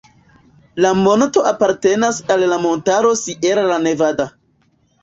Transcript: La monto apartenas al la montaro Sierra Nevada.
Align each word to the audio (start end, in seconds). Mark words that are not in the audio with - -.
La 0.85 0.93
monto 1.01 1.43
apartenas 1.51 2.23
al 2.37 2.47
la 2.55 2.59
montaro 2.65 3.17
Sierra 3.25 3.81
Nevada. 3.89 4.33